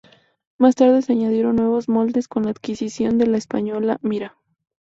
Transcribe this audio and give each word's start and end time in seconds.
Más 0.57 0.73
tarde 0.73 1.03
se 1.03 1.11
añadieron 1.13 1.57
nuevos 1.57 1.87
moldes 1.87 2.27
con 2.27 2.43
la 2.45 2.49
adquisición 2.49 3.19
de 3.19 3.27
la 3.27 3.37
española 3.37 3.99
Mira. 4.01 4.35